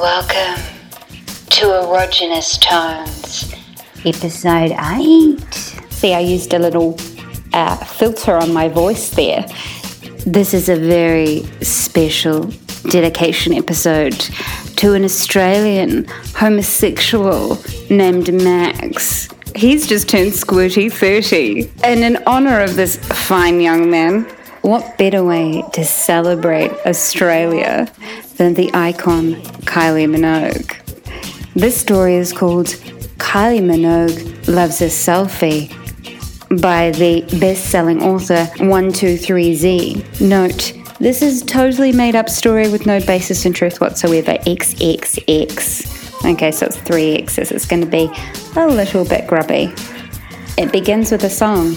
Welcome 0.00 0.64
to 1.50 1.66
Erogenous 1.66 2.58
Tonez. 2.58 3.52
Episode 4.06 4.72
8. 4.72 5.92
See, 5.92 6.14
I 6.14 6.18
used 6.18 6.54
a 6.54 6.58
little 6.58 6.96
uh, 7.52 7.76
filter 7.76 8.38
on 8.38 8.54
my 8.54 8.68
voice 8.68 9.10
there. 9.10 9.46
This 10.26 10.54
is 10.54 10.70
a 10.70 10.76
very 10.76 11.42
special 11.60 12.50
dedication 12.88 13.52
episode 13.52 14.18
to 14.76 14.94
an 14.94 15.04
Australian 15.04 16.06
homosexual 16.36 17.58
named 17.90 18.32
Max. 18.32 19.28
He's 19.54 19.86
just 19.86 20.08
turned 20.08 20.32
squirty 20.32 20.90
30. 20.90 21.70
And 21.84 22.00
in 22.00 22.16
honour 22.26 22.60
of 22.60 22.76
this 22.76 22.96
fine 22.96 23.60
young 23.60 23.90
man, 23.90 24.26
what 24.62 24.96
better 24.96 25.24
way 25.24 25.62
to 25.72 25.84
celebrate 25.84 26.70
Australia 26.86 27.92
than 28.36 28.54
the 28.54 28.70
icon 28.72 29.34
Kylie 29.64 30.08
Minogue? 30.08 30.78
This 31.54 31.78
story 31.78 32.14
is 32.14 32.32
called 32.32 32.66
Kylie 33.18 33.60
Minogue 33.60 34.48
Loves 34.48 34.80
a 34.80 34.86
Selfie 34.86 35.68
by 36.60 36.90
the 36.92 37.22
best 37.40 37.66
selling 37.70 38.02
author 38.02 38.44
123Z. 38.56 40.20
Note, 40.20 40.72
this 41.00 41.22
is 41.22 41.42
totally 41.42 41.90
made 41.90 42.14
up 42.14 42.28
story 42.28 42.68
with 42.68 42.86
no 42.86 43.00
basis 43.00 43.44
in 43.44 43.52
truth 43.52 43.80
whatsoever. 43.80 44.34
XXX. 44.46 46.32
Okay, 46.32 46.52
so 46.52 46.66
it's 46.66 46.76
three 46.76 47.16
X's. 47.16 47.50
It's 47.50 47.66
going 47.66 47.82
to 47.82 47.88
be 47.88 48.08
a 48.54 48.66
little 48.66 49.04
bit 49.04 49.26
grubby. 49.26 49.74
It 50.56 50.70
begins 50.70 51.10
with 51.10 51.24
a 51.24 51.30
song. 51.30 51.74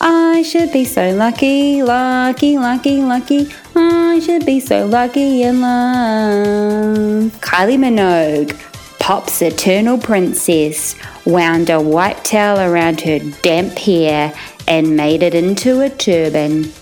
I 0.00 0.42
should 0.42 0.72
be 0.72 0.84
so 0.84 1.14
lucky, 1.14 1.82
lucky, 1.82 2.58
lucky, 2.58 3.00
lucky. 3.02 3.48
I 3.74 4.18
should 4.18 4.44
be 4.44 4.60
so 4.60 4.86
lucky 4.86 5.42
in 5.42 5.60
love. 5.60 7.32
Kylie 7.40 7.78
Minogue, 7.78 8.54
Pop's 8.98 9.40
eternal 9.40 9.98
princess, 9.98 10.94
wound 11.24 11.70
a 11.70 11.80
white 11.80 12.24
towel 12.24 12.60
around 12.60 13.00
her 13.02 13.18
damp 13.42 13.78
hair 13.78 14.34
and 14.68 14.96
made 14.96 15.22
it 15.22 15.34
into 15.34 15.80
a 15.80 15.88
turban. 15.88 16.72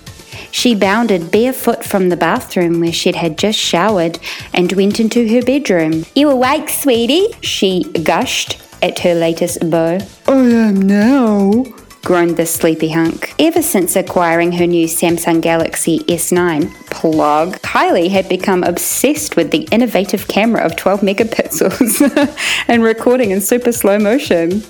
She 0.51 0.75
bounded 0.75 1.31
barefoot 1.31 1.85
from 1.85 2.09
the 2.09 2.17
bathroom 2.17 2.81
where 2.81 2.93
she'd 2.93 3.17
had 3.17 3.39
just 3.39 3.59
showered 3.59 4.19
and 4.53 4.73
went 4.73 5.01
into 5.01 5.29
her 5.29 5.43
bedroom. 5.43 6.05
You 6.15 6.31
awake, 6.31 6.69
sweetie? 6.69 7.29
She 7.41 7.85
gushed 8.03 8.61
at 8.83 9.01
her 9.01 9.15
latest 9.15 9.69
beau. 9.71 9.99
Oh, 10.27 10.47
I 10.47 10.69
am 10.69 10.83
now 10.83 11.65
groaned 12.05 12.37
the 12.37 12.47
sleepy 12.47 12.91
hunk. 12.91 13.35
Ever 13.39 13.63
since 13.63 13.97
acquiring 13.97 14.53
her 14.53 14.67
new 14.67 14.87
Samsung 14.87 15.41
Galaxy 15.41 16.01
S9 16.01 16.73
Plus, 16.87 17.57
Kylie 17.61 18.11
had 18.11 18.29
become 18.29 18.63
obsessed 18.63 19.37
with 19.37 19.51
the 19.51 19.67
innovative 19.73 20.29
camera 20.29 20.65
of 20.65 20.77
12 20.77 21.01
megapixels 21.01 22.39
and 22.69 22.83
recording 22.83 23.31
in 23.31 23.41
super 23.41 23.73
slow 23.73 23.99
motion. 23.99 24.63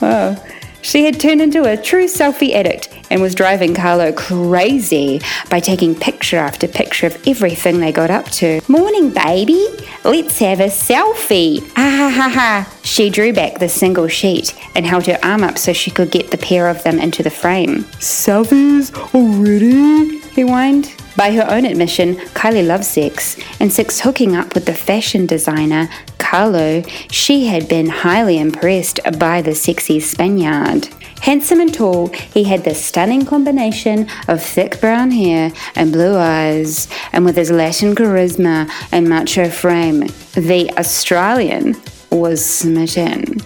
Wow. 0.00 0.42
She 0.82 1.04
had 1.04 1.20
turned 1.20 1.42
into 1.42 1.64
a 1.64 1.76
true 1.76 2.06
selfie 2.06 2.54
addict 2.54 2.88
and 3.10 3.20
was 3.20 3.34
driving 3.34 3.74
Carlo 3.74 4.12
crazy 4.12 5.20
by 5.50 5.60
taking 5.60 5.94
picture 5.94 6.38
after 6.38 6.68
picture 6.68 7.06
of 7.06 7.26
everything 7.26 7.80
they 7.80 7.92
got 7.92 8.10
up 8.10 8.26
to. 8.30 8.60
Morning, 8.68 9.10
baby. 9.10 9.66
Let's 10.04 10.38
have 10.38 10.60
a 10.60 10.66
selfie. 10.66 11.62
Ah 11.76 11.96
ha 11.98 12.10
ha 12.10 12.28
ha. 12.28 12.74
She 12.82 13.10
drew 13.10 13.32
back 13.32 13.58
the 13.58 13.68
single 13.68 14.08
sheet 14.08 14.54
and 14.74 14.86
held 14.86 15.06
her 15.06 15.18
arm 15.22 15.42
up 15.42 15.58
so 15.58 15.72
she 15.72 15.90
could 15.90 16.10
get 16.10 16.30
the 16.30 16.38
pair 16.38 16.68
of 16.68 16.82
them 16.84 16.98
into 16.98 17.22
the 17.22 17.30
frame. 17.30 17.84
Selfies 18.00 18.94
already? 19.14 20.18
He 20.18 20.42
whined. 20.42 20.94
By 21.16 21.32
her 21.32 21.46
own 21.50 21.64
admission, 21.64 22.14
Kylie 22.14 22.64
loves 22.64 22.86
sex, 22.86 23.36
and 23.58 23.72
since 23.72 23.98
hooking 23.98 24.36
up 24.36 24.54
with 24.54 24.66
the 24.66 24.72
fashion 24.72 25.26
designer 25.26 25.88
Carlo, 26.30 26.82
she 27.10 27.46
had 27.46 27.66
been 27.70 27.88
highly 27.88 28.38
impressed 28.38 29.00
by 29.18 29.40
the 29.40 29.54
sexy 29.54 29.98
Spaniard. 29.98 30.86
Handsome 31.22 31.58
and 31.58 31.72
tall, 31.72 32.08
he 32.08 32.44
had 32.44 32.64
the 32.64 32.74
stunning 32.74 33.24
combination 33.24 34.06
of 34.28 34.42
thick 34.42 34.78
brown 34.78 35.10
hair 35.10 35.50
and 35.74 35.90
blue 35.90 36.18
eyes, 36.18 36.86
and 37.14 37.24
with 37.24 37.34
his 37.34 37.50
Latin 37.50 37.94
charisma 37.94 38.70
and 38.92 39.08
macho 39.08 39.48
frame, 39.48 40.00
the 40.34 40.70
Australian 40.76 41.74
was 42.12 42.44
smitten. 42.44 43.38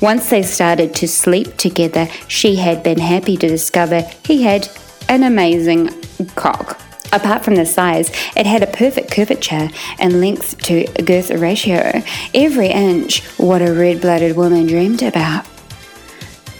Once 0.00 0.30
they 0.30 0.44
started 0.44 0.94
to 0.94 1.08
sleep 1.08 1.56
together, 1.56 2.06
she 2.28 2.54
had 2.54 2.84
been 2.84 3.00
happy 3.00 3.36
to 3.38 3.48
discover 3.48 4.02
he 4.24 4.44
had 4.44 4.68
an 5.08 5.24
amazing 5.24 5.88
cock. 6.36 6.80
Apart 7.12 7.44
from 7.44 7.56
the 7.56 7.66
size, 7.66 8.10
it 8.36 8.46
had 8.46 8.62
a 8.62 8.66
perfect 8.68 9.10
curvature 9.10 9.68
and 9.98 10.20
length 10.20 10.58
to 10.62 10.86
girth 11.02 11.30
ratio. 11.30 12.02
Every 12.34 12.68
inch 12.68 13.22
what 13.38 13.62
a 13.62 13.72
red 13.72 14.00
blooded 14.00 14.36
woman 14.36 14.66
dreamed 14.66 15.02
about. 15.02 15.46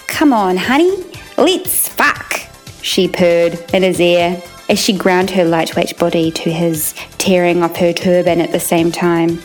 Come 0.08 0.32
on, 0.32 0.56
honey, 0.56 1.04
let's 1.38 1.88
fuck, 1.88 2.40
she 2.82 3.08
purred 3.08 3.58
in 3.72 3.82
his 3.82 4.00
ear 4.00 4.42
as 4.68 4.78
she 4.78 4.92
ground 4.92 5.30
her 5.30 5.44
lightweight 5.44 5.98
body 5.98 6.30
to 6.30 6.50
his, 6.50 6.94
tearing 7.18 7.62
off 7.62 7.76
her 7.76 7.92
turban 7.92 8.40
at 8.40 8.52
the 8.52 8.60
same 8.60 8.92
time. 8.92 9.40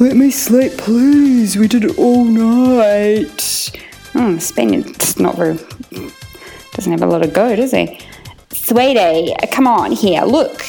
Let 0.00 0.16
me 0.16 0.30
sleep, 0.30 0.78
please. 0.78 1.56
We 1.56 1.68
did 1.68 1.84
it 1.84 1.98
all 1.98 2.24
night. 2.24 3.70
Hmm, 4.12 4.38
Spaniard's 4.38 5.18
not 5.20 5.36
very. 5.36 5.58
doesn't 6.72 6.90
have 6.90 7.02
a 7.02 7.06
lot 7.06 7.24
of 7.24 7.32
go, 7.32 7.54
does 7.54 7.72
he? 7.72 8.00
Sweetie, 8.70 9.34
come 9.50 9.66
on 9.66 9.90
here, 9.90 10.22
look. 10.22 10.64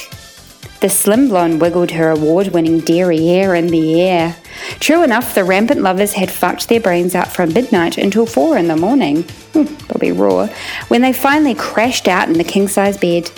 The 0.80 0.88
slim 0.88 1.28
blonde 1.28 1.60
wiggled 1.60 1.92
her 1.92 2.10
award 2.10 2.48
winning 2.48 2.80
derriere 2.80 3.54
in 3.54 3.68
the 3.68 4.02
air. 4.02 4.34
True 4.80 5.04
enough, 5.04 5.36
the 5.36 5.44
rampant 5.44 5.82
lovers 5.82 6.14
had 6.14 6.28
fucked 6.28 6.68
their 6.68 6.80
brains 6.80 7.14
out 7.14 7.28
from 7.28 7.52
midnight 7.52 7.98
until 7.98 8.26
four 8.26 8.58
in 8.58 8.66
the 8.66 8.74
morning. 8.74 9.22
Hmm, 9.52 9.66
they'll 9.86 10.00
be 10.00 10.10
raw. 10.10 10.48
When 10.88 11.02
they 11.02 11.12
finally 11.12 11.54
crashed 11.54 12.08
out 12.08 12.26
in 12.26 12.38
the 12.38 12.42
king 12.42 12.66
size 12.66 12.98
bed. 12.98 13.30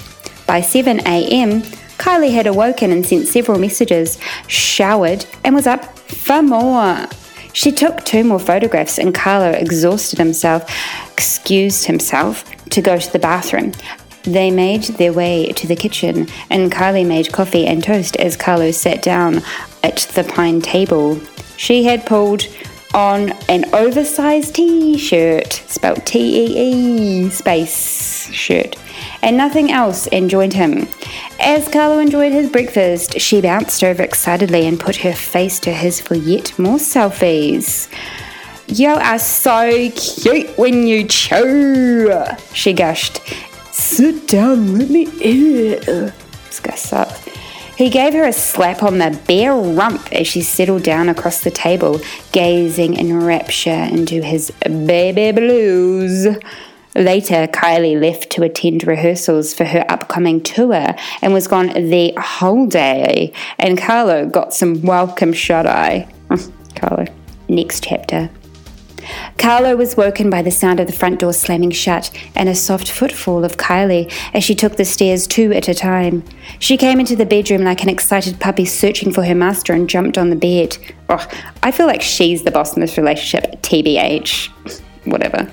By 0.47 0.63
7 0.63 1.01
a.m., 1.01 1.61
Kylie 1.99 2.33
had 2.33 2.47
awoken 2.47 2.91
and 2.91 3.05
sent 3.05 3.29
several 3.29 3.59
messages, 3.59 4.19
showered, 4.47 5.27
and 5.45 5.55
was 5.55 5.67
up 5.67 5.99
for 5.99 6.41
more. 6.41 7.07
She 7.53 7.71
took 7.71 8.03
two 8.07 8.25
more 8.25 8.41
photographs, 8.41 8.99
and 8.99 9.15
Carlo 9.15 9.51
exhausted 9.51 10.19
himself, 10.19 10.65
excused 11.13 11.85
himself 11.85 12.51
to 12.71 12.81
go 12.81 12.97
to 12.97 13.13
the 13.13 13.19
bathroom. 13.19 13.73
They 14.25 14.51
made 14.51 14.85
their 14.85 15.13
way 15.13 15.53
to 15.53 15.67
the 15.67 15.77
kitchen, 15.77 16.29
and 16.49 16.73
Kylie 16.73 17.07
made 17.07 17.33
coffee 17.33 17.67
and 17.67 17.85
toast 17.85 18.17
as 18.17 18.37
Carlo 18.37 18.71
sat 18.71 19.03
down 19.03 19.43
at 19.83 19.99
the 20.15 20.25
pine 20.25 20.63
table. 20.63 21.21
She 21.59 21.85
had 21.85 22.07
pulled 22.07 22.47
on 22.95 23.33
an 23.49 23.67
oversized 23.75 24.55
t 24.55 24.97
shirt, 24.97 25.53
spelt 25.67 26.07
T 26.07 26.19
E 26.19 27.25
E 27.27 27.29
space 27.29 28.33
shirt, 28.33 28.77
and 29.23 29.37
nothing 29.37 29.71
else, 29.71 30.07
and 30.07 30.31
joined 30.31 30.55
him. 30.55 30.89
As 31.39 31.69
Carlo 31.69 31.99
enjoyed 31.99 32.33
his 32.33 32.49
breakfast, 32.49 33.21
she 33.21 33.43
bounced 33.43 33.85
over 33.85 34.03
excitedly 34.03 34.67
and 34.67 34.81
put 34.81 34.97
her 34.97 35.13
face 35.13 35.59
to 35.61 35.73
his 35.73 36.01
for 36.01 36.15
yet 36.15 36.59
more 36.59 36.79
selfies. 36.79 37.89
You 38.69 38.89
are 38.89 39.19
so 39.19 39.91
cute 39.91 40.57
when 40.57 40.87
you 40.87 41.07
chew, 41.07 42.25
she 42.55 42.73
gushed 42.73 43.21
Sit 43.75 44.29
down, 44.29 44.79
let 44.79 44.89
me 44.89 45.09
eat. 45.21 45.85
This 45.85 46.61
guy 46.63 46.77
sucks. 46.77 47.25
He 47.77 47.91
gave 47.91 48.13
her 48.13 48.23
a 48.23 48.33
slap 48.33 48.85
on 48.85 48.99
the 48.99 49.21
bare 49.27 49.53
rump 49.53 50.13
as 50.13 50.29
she 50.29 50.43
settled 50.43 50.85
down 50.85 51.09
across 51.09 51.43
the 51.43 51.51
table, 51.51 52.01
gazing 52.31 52.95
in 52.95 53.25
rapture 53.25 53.71
into 53.71 54.23
his 54.23 54.53
baby 54.63 55.33
blues. 55.33 56.29
Later, 56.95 57.49
Kylie 57.49 58.01
left 58.01 58.31
to 58.31 58.45
attend 58.45 58.87
rehearsals 58.87 59.53
for 59.53 59.65
her 59.65 59.85
upcoming 59.89 60.41
tour 60.41 60.95
and 61.21 61.33
was 61.33 61.49
gone 61.49 61.67
the 61.67 62.15
whole 62.17 62.69
day, 62.69 63.33
and 63.59 63.77
Carlo 63.77 64.25
got 64.25 64.55
some 64.55 64.83
welcome 64.83 65.33
shut 65.33 65.67
eye. 65.67 66.07
Carlo. 66.77 67.07
Next 67.49 67.83
chapter. 67.83 68.31
Carlo 69.39 69.77
was 69.77 69.97
woken 69.97 70.31
by 70.31 70.43
the 70.43 70.51
sound 70.51 70.81
of 70.81 70.87
the 70.87 70.93
front 70.93 71.21
door 71.21 71.33
slamming 71.33 71.71
shut 71.71 72.11
and 72.35 72.49
a 72.49 72.55
soft 72.55 72.91
footfall 72.91 73.45
of 73.45 73.57
Kylie 73.57 74.13
as 74.33 74.45
she 74.45 74.55
took 74.55 74.77
the 74.77 74.85
stairs 74.85 75.27
two 75.27 75.53
at 75.53 75.69
a 75.69 75.75
time. 75.75 76.25
She 76.59 76.77
came 76.77 77.01
into 77.01 77.17
the 77.17 77.27
bedroom 77.27 77.63
like 77.65 77.83
an 77.83 77.89
excited 77.89 78.41
puppy 78.41 78.65
searching 78.65 79.13
for 79.13 79.25
her 79.25 79.35
master 79.35 79.73
and 79.73 79.89
jumped 79.89 80.19
on 80.19 80.31
the 80.31 80.37
bed. 80.37 80.77
Oh, 81.09 81.27
I 81.63 81.71
feel 81.71 81.87
like 81.87 82.03
she's 82.03 82.43
the 82.43 82.51
boss 82.51 82.75
in 82.75 82.81
this 82.81 82.97
relationship, 82.97 83.63
TBH. 83.63 84.49
Whatever. 85.05 85.51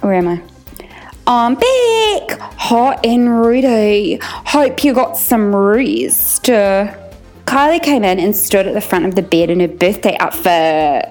Where 0.00 0.14
am 0.14 0.28
I? 0.28 0.42
I'm 1.26 1.54
back! 1.54 2.40
Hot 2.58 3.06
and 3.06 3.40
ready. 3.40 4.18
Hope 4.22 4.82
you 4.82 4.92
got 4.92 5.16
some 5.16 5.54
rest. 5.54 6.50
Kylie 7.52 7.82
came 7.82 8.02
in 8.02 8.18
and 8.18 8.34
stood 8.34 8.66
at 8.66 8.74
the 8.74 8.80
front 8.80 9.04
of 9.04 9.14
the 9.14 9.22
bed 9.22 9.50
in 9.50 9.60
her 9.60 9.68
birthday 9.68 10.16
outfit. 10.18 11.08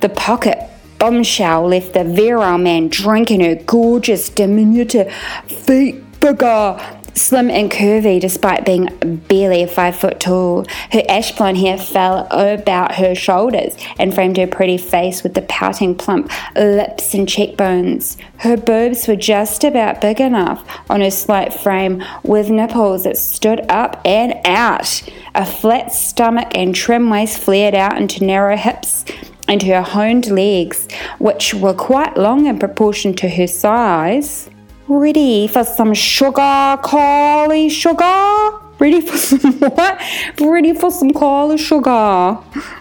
The 0.00 0.08
pocket 0.08 0.58
bombshell 1.04 1.68
left 1.68 1.92
the 1.92 2.02
virile 2.02 2.56
man 2.56 2.88
drinking 2.88 3.40
her 3.40 3.54
gorgeous 3.66 4.30
diminutive 4.30 5.12
feet 5.46 5.96
bigger 6.18 6.80
Slim 7.14 7.48
and 7.48 7.70
curvy, 7.70 8.20
despite 8.20 8.66
being 8.66 8.86
barely 9.28 9.64
five 9.66 9.96
foot 9.96 10.18
tall, 10.18 10.66
her 10.90 11.02
ash 11.08 11.30
blonde 11.36 11.58
hair 11.58 11.78
fell 11.78 12.26
about 12.30 12.96
her 12.96 13.14
shoulders 13.14 13.76
and 13.98 14.12
framed 14.12 14.36
her 14.36 14.48
pretty 14.48 14.78
face 14.78 15.22
with 15.22 15.34
the 15.34 15.42
pouting, 15.42 15.94
plump 15.94 16.30
lips 16.56 17.14
and 17.14 17.28
cheekbones. 17.28 18.16
Her 18.38 18.56
boobs 18.56 19.06
were 19.06 19.16
just 19.16 19.62
about 19.62 20.00
big 20.00 20.20
enough 20.20 20.66
on 20.90 21.00
her 21.00 21.10
slight 21.10 21.54
frame, 21.54 22.02
with 22.24 22.50
nipples 22.50 23.04
that 23.04 23.16
stood 23.16 23.64
up 23.70 24.00
and 24.04 24.34
out. 24.44 25.02
A 25.36 25.46
flat 25.46 25.92
stomach 25.92 26.48
and 26.54 26.74
trim 26.74 27.10
waist 27.10 27.38
flared 27.38 27.74
out 27.74 27.96
into 27.96 28.24
narrow 28.24 28.56
hips 28.56 29.04
and 29.46 29.62
her 29.62 29.82
honed 29.82 30.30
legs, 30.30 30.88
which 31.18 31.54
were 31.54 31.74
quite 31.74 32.16
long 32.16 32.46
in 32.46 32.58
proportion 32.58 33.14
to 33.14 33.28
her 33.28 33.46
size. 33.46 34.50
Ready 34.86 35.48
for 35.48 35.64
some 35.64 35.94
sugar, 35.94 36.78
Carly 36.82 37.70
sugar? 37.70 38.50
Ready 38.78 39.00
for 39.00 39.16
some 39.16 39.52
what? 39.58 40.00
Ready 40.38 40.74
for 40.74 40.90
some 40.90 41.10
Carly 41.10 41.56
sugar. 41.56 42.38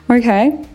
Okay. 0.10 0.66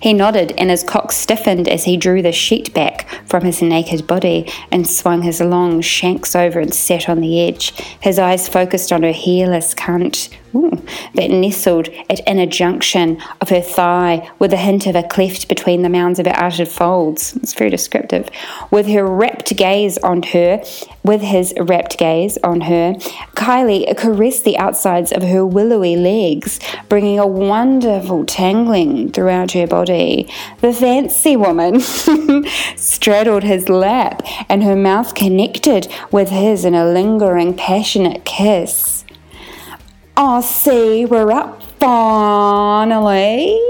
He 0.00 0.12
nodded, 0.12 0.54
and 0.58 0.70
his 0.70 0.82
cock 0.82 1.12
stiffened 1.12 1.68
as 1.68 1.84
he 1.84 1.96
drew 1.96 2.20
the 2.20 2.32
sheet 2.32 2.74
back 2.74 3.06
from 3.36 3.44
his 3.44 3.60
naked 3.60 4.06
body 4.06 4.50
and 4.72 4.88
swung 4.88 5.20
his 5.20 5.42
long 5.42 5.82
shanks 5.82 6.34
over 6.34 6.58
and 6.58 6.72
sat 6.72 7.06
on 7.06 7.20
the 7.20 7.38
edge. 7.38 7.72
His 8.00 8.18
eyes 8.18 8.48
focused 8.48 8.92
on 8.92 9.02
her 9.02 9.12
hairless 9.12 9.74
cunt 9.74 10.30
ooh, 10.56 10.82
that 11.14 11.30
nestled 11.30 11.88
at 12.08 12.26
inner 12.26 12.46
junction 12.46 13.22
of 13.40 13.50
her 13.50 13.60
thigh 13.60 14.28
with 14.38 14.52
a 14.52 14.56
hint 14.56 14.86
of 14.86 14.96
a 14.96 15.02
cleft 15.02 15.48
between 15.48 15.82
the 15.82 15.88
mounds 15.88 16.18
of 16.18 16.26
her 16.26 16.36
outer 16.36 16.64
folds. 16.64 17.36
It's 17.36 17.54
very 17.54 17.70
descriptive. 17.70 18.30
With 18.70 18.86
her 18.88 19.06
rapt 19.06 19.54
gaze 19.56 19.98
on 19.98 20.22
her, 20.24 20.62
with 21.04 21.20
his 21.20 21.54
rapt 21.58 21.98
gaze 21.98 22.38
on 22.42 22.62
her, 22.62 22.94
Kylie 23.34 23.96
caressed 23.96 24.44
the 24.44 24.58
outsides 24.58 25.12
of 25.12 25.22
her 25.22 25.44
willowy 25.44 25.96
legs, 25.96 26.58
bringing 26.88 27.18
a 27.18 27.26
wonderful 27.26 28.24
tangling 28.24 29.12
throughout 29.12 29.52
her 29.52 29.66
body. 29.66 30.28
The 30.60 30.72
fancy 30.72 31.36
woman 31.36 31.80
his 33.44 33.68
lap, 33.68 34.22
and 34.48 34.62
her 34.62 34.76
mouth 34.76 35.14
connected 35.14 35.88
with 36.10 36.30
his 36.30 36.64
in 36.64 36.74
a 36.74 36.84
lingering, 36.84 37.54
passionate 37.54 38.24
kiss. 38.24 39.04
I 40.16 40.40
see 40.40 41.04
we're 41.04 41.30
up 41.30 41.62
finally, 41.78 43.60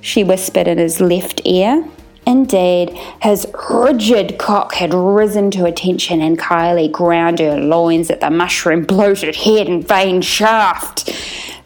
she 0.00 0.22
whispered 0.22 0.68
in 0.68 0.78
his 0.78 1.00
left 1.00 1.42
ear. 1.44 1.84
Indeed, 2.26 2.90
his 3.22 3.46
rigid 3.70 4.38
cock 4.38 4.74
had 4.74 4.94
risen 4.94 5.50
to 5.52 5.64
attention, 5.64 6.20
and 6.20 6.38
Kylie 6.38 6.92
ground 6.92 7.40
her 7.40 7.58
loins 7.58 8.10
at 8.10 8.20
the 8.20 8.30
mushroom 8.30 8.84
bloated 8.84 9.34
head 9.34 9.66
and 9.66 9.86
vein 9.86 10.22
shaft. 10.22 11.10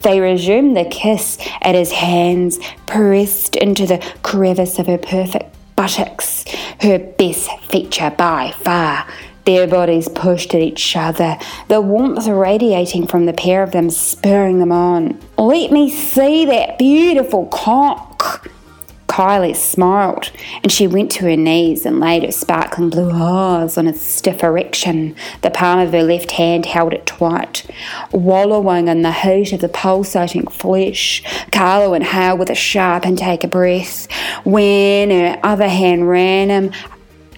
They 0.01 0.19
resumed 0.19 0.75
the 0.75 0.85
kiss 0.85 1.37
at 1.61 1.75
his 1.75 1.91
hands, 1.91 2.59
pressed 2.87 3.55
into 3.55 3.85
the 3.85 4.03
crevice 4.23 4.79
of 4.79 4.87
her 4.87 4.97
perfect 4.97 5.55
buttocks, 5.75 6.45
her 6.81 6.99
best 6.99 7.49
feature 7.69 8.13
by 8.17 8.51
far. 8.63 9.07
Their 9.45 9.67
bodies 9.67 10.09
pushed 10.09 10.55
at 10.55 10.61
each 10.61 10.95
other, 10.95 11.37
the 11.67 11.79
warmth 11.79 12.27
radiating 12.27 13.05
from 13.05 13.27
the 13.27 13.33
pair 13.33 13.61
of 13.61 13.71
them, 13.71 13.91
spurring 13.91 14.59
them 14.59 14.71
on. 14.71 15.19
Let 15.37 15.71
me 15.71 15.91
see 15.91 16.45
that 16.45 16.79
beautiful 16.79 17.45
cock. 17.47 18.14
Kylie 19.15 19.55
smiled, 19.55 20.29
and 20.61 20.69
she 20.69 20.87
went 20.87 21.09
to 21.11 21.23
her 21.23 21.37
knees 21.37 21.85
and 21.85 22.01
laid 22.01 22.23
her 22.23 22.33
sparkling 22.33 22.89
blue 22.89 23.11
eyes 23.11 23.77
on 23.77 23.87
its 23.87 24.01
stiff 24.01 24.43
erection. 24.43 25.15
The 25.41 25.51
palm 25.51 25.79
of 25.79 25.93
her 25.93 26.03
left 26.03 26.31
hand 26.31 26.65
held 26.65 26.91
it 26.91 27.05
tight. 27.05 27.63
Wallowing 28.11 28.89
in 28.89 29.03
the 29.03 29.13
heat 29.13 29.53
of 29.53 29.61
the 29.61 29.69
pulsating 29.69 30.47
flesh, 30.47 31.23
Carlo 31.53 31.93
inhaled 31.93 32.39
with 32.39 32.49
a 32.49 32.55
sharp 32.55 33.05
intake 33.05 33.45
of 33.45 33.51
breath. 33.51 34.11
When 34.43 35.11
her 35.11 35.39
other 35.43 35.69
hand 35.69 36.09
ran 36.09 36.49
him 36.49 36.71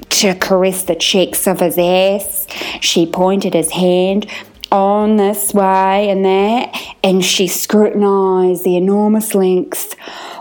to 0.10 0.34
caress 0.34 0.82
the 0.82 0.96
cheeks 0.96 1.46
of 1.46 1.60
his 1.60 1.78
ass, 1.78 2.48
she 2.82 3.06
pointed 3.06 3.54
his 3.54 3.70
hand 3.70 4.26
on 4.72 5.18
this 5.18 5.54
way 5.54 6.10
and 6.10 6.26
that, 6.26 6.76
and 7.04 7.24
she 7.24 7.48
scrutinized 7.48 8.64
the 8.64 8.76
enormous 8.76 9.36
length 9.36 9.87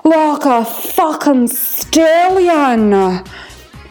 like 0.06 0.44
a 0.44 0.64
fucking 0.64 1.48
stallion. 1.48 3.24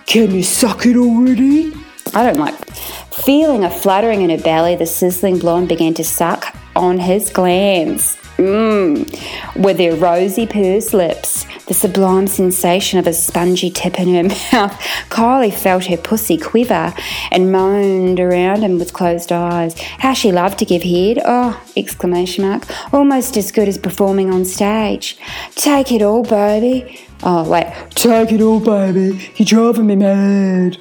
Can 0.05 0.31
you 0.31 0.43
suck 0.43 0.85
it 0.85 0.95
already? 0.95 1.73
I 2.13 2.23
don't 2.23 2.37
like. 2.37 2.55
Feeling 3.13 3.63
a 3.63 3.69
fluttering 3.69 4.21
in 4.21 4.29
her 4.29 4.37
belly, 4.37 4.75
the 4.75 4.85
sizzling 4.85 5.39
blonde 5.39 5.67
began 5.67 5.93
to 5.95 6.03
suck 6.03 6.55
on 6.75 6.99
his 6.99 7.29
glands. 7.29 8.17
Mmm. 8.37 9.05
With 9.61 9.79
her 9.79 9.95
rosy 9.95 10.47
pursed 10.47 10.93
lips, 10.93 11.45
the 11.67 11.73
sublime 11.73 12.27
sensation 12.27 12.99
of 12.99 13.07
a 13.07 13.13
spongy 13.13 13.69
tip 13.69 13.99
in 13.99 14.13
her 14.13 14.23
mouth, 14.53 14.79
Kylie 15.09 15.53
felt 15.53 15.85
her 15.85 15.97
pussy 15.97 16.37
quiver 16.37 16.93
and 17.31 17.51
moaned 17.51 18.19
around 18.19 18.61
him 18.61 18.77
with 18.77 18.93
closed 18.93 19.31
eyes. 19.31 19.79
How 19.99 20.13
she 20.13 20.31
loved 20.31 20.59
to 20.59 20.65
give 20.65 20.83
head! 20.83 21.19
Oh! 21.25 21.61
Exclamation 21.75 22.45
mark! 22.45 22.63
Almost 22.93 23.37
as 23.37 23.51
good 23.51 23.67
as 23.67 23.77
performing 23.77 24.31
on 24.31 24.45
stage. 24.45 25.17
Take 25.55 25.91
it 25.91 26.01
all, 26.01 26.23
baby. 26.23 26.99
Oh 27.23 27.49
wait. 27.49 27.73
Take 27.91 28.31
it 28.31 28.41
all, 28.41 28.59
baby. 28.59 29.31
You're 29.37 29.45
driving 29.45 29.87
me 29.87 29.95
mad. 29.95 30.77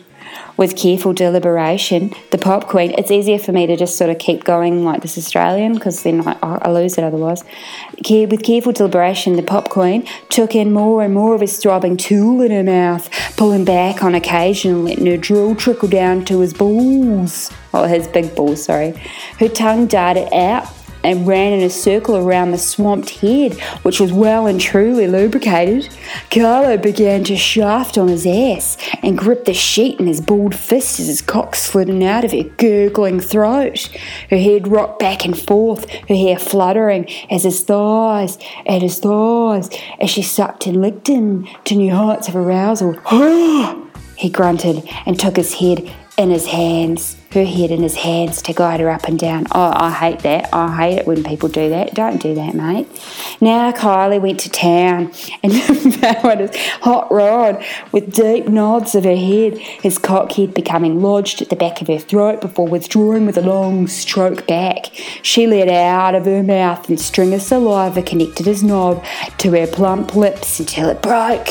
With 0.56 0.76
careful 0.76 1.12
deliberation, 1.12 2.12
the 2.30 2.38
pop 2.38 2.68
queen, 2.68 2.92
it's 2.96 3.10
easier 3.10 3.38
for 3.38 3.50
me 3.50 3.66
to 3.66 3.76
just 3.76 3.98
sort 3.98 4.10
of 4.10 4.18
keep 4.18 4.44
going 4.44 4.84
like 4.84 5.02
this 5.02 5.18
Australian 5.18 5.74
because 5.74 6.04
then 6.04 6.26
I, 6.26 6.36
I 6.42 6.70
lose 6.70 6.96
it 6.96 7.02
otherwise. 7.02 7.42
With 8.08 8.42
careful 8.44 8.72
deliberation, 8.72 9.34
the 9.34 9.42
pop 9.42 9.68
queen 9.68 10.06
took 10.28 10.54
in 10.54 10.72
more 10.72 11.02
and 11.02 11.12
more 11.12 11.34
of 11.34 11.40
his 11.40 11.56
throbbing 11.58 11.96
tool 11.96 12.40
in 12.40 12.52
her 12.52 12.62
mouth, 12.62 13.10
pulling 13.36 13.64
back 13.64 14.04
on 14.04 14.14
occasion 14.14 14.84
letting 14.84 15.06
her 15.06 15.16
drool 15.16 15.56
trickle 15.56 15.88
down 15.88 16.24
to 16.26 16.38
his 16.38 16.52
balls. 16.52 17.50
Oh, 17.72 17.84
his 17.84 18.06
big 18.06 18.36
balls, 18.36 18.62
sorry. 18.62 18.92
Her 19.40 19.48
tongue 19.48 19.86
darted 19.88 20.32
out 20.32 20.68
and 21.04 21.26
ran 21.26 21.52
in 21.52 21.60
a 21.60 21.70
circle 21.70 22.16
around 22.16 22.50
the 22.50 22.58
swamped 22.58 23.10
head, 23.10 23.54
which 23.82 24.00
was 24.00 24.12
well 24.12 24.46
and 24.46 24.60
truly 24.60 25.06
lubricated. 25.06 25.94
Carlo 26.30 26.76
began 26.76 27.22
to 27.24 27.36
shaft 27.36 27.98
on 27.98 28.08
his 28.08 28.26
ass 28.26 28.76
and 29.02 29.18
grip 29.18 29.44
the 29.44 29.54
sheet 29.54 30.00
in 30.00 30.06
his 30.06 30.20
bald 30.20 30.54
fist 30.54 30.98
as 30.98 31.06
his 31.06 31.20
cock 31.20 31.54
slid 31.54 31.88
in 31.88 32.02
out 32.02 32.24
of 32.24 32.32
her 32.32 32.42
gurgling 32.42 33.20
throat. 33.20 33.88
Her 34.30 34.38
head 34.38 34.66
rocked 34.66 34.98
back 34.98 35.24
and 35.24 35.38
forth, 35.38 35.88
her 36.08 36.16
hair 36.16 36.38
fluttering 36.38 37.08
as 37.30 37.44
his 37.44 37.60
thighs, 37.60 38.38
at 38.66 38.82
his 38.82 38.98
thighs, 38.98 39.68
as 40.00 40.10
she 40.10 40.22
sucked 40.22 40.66
and 40.66 40.80
licked 40.80 41.08
him 41.08 41.46
to 41.64 41.74
new 41.74 41.93
heights 41.94 42.29
of 42.29 42.36
arousal. 42.36 42.94
he 44.17 44.31
grunted 44.31 44.88
and 45.06 45.20
took 45.20 45.36
his 45.36 45.55
head 45.55 45.93
in 46.16 46.30
his 46.30 46.46
hands, 46.46 47.16
her 47.32 47.44
head 47.44 47.72
in 47.72 47.82
his 47.82 47.96
hands 47.96 48.40
to 48.42 48.52
guide 48.52 48.78
her 48.78 48.88
up 48.88 49.08
and 49.08 49.18
down. 49.18 49.46
Oh, 49.50 49.72
I 49.74 49.90
hate 49.90 50.20
that. 50.20 50.48
I 50.52 50.76
hate 50.76 50.98
it 51.00 51.06
when 51.06 51.24
people 51.24 51.48
do 51.48 51.68
that. 51.70 51.94
Don't 51.94 52.22
do 52.22 52.34
that, 52.36 52.54
mate. 52.54 52.86
Now 53.40 53.72
Kylie 53.72 54.20
went 54.20 54.38
to 54.40 54.50
town 54.50 55.12
and 55.42 55.52
devoured 55.92 56.38
his 56.38 56.56
hot 56.80 57.10
rod 57.10 57.64
with 57.90 58.14
deep 58.14 58.46
nods 58.46 58.94
of 58.94 59.02
her 59.02 59.16
head, 59.16 59.58
his 59.58 59.98
cock 59.98 60.32
head 60.32 60.54
becoming 60.54 61.02
lodged 61.02 61.42
at 61.42 61.48
the 61.48 61.56
back 61.56 61.80
of 61.80 61.88
her 61.88 61.98
throat 61.98 62.40
before 62.40 62.68
withdrawing 62.68 63.26
with 63.26 63.36
a 63.36 63.42
long 63.42 63.88
stroke 63.88 64.46
back. 64.46 64.90
She 65.22 65.48
let 65.48 65.68
out 65.68 66.14
of 66.14 66.26
her 66.26 66.44
mouth 66.44 66.88
and 66.88 67.00
string 67.00 67.34
of 67.34 67.42
saliva 67.42 68.02
connected 68.02 68.46
his 68.46 68.62
knob 68.62 69.04
to 69.38 69.50
her 69.50 69.66
plump 69.66 70.14
lips 70.14 70.60
until 70.60 70.88
it 70.88 71.02
broke. 71.02 71.48